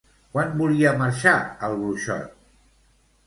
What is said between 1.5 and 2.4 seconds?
el bruixot?